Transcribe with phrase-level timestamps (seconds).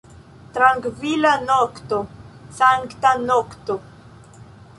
[0.55, 1.99] Trankvila nokto,
[2.61, 3.79] sankta nokto!